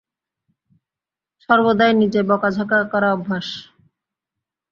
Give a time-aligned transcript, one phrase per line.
[1.43, 3.47] সর্বদাই নিজে বকা-ঝকা করা অভ্যাস।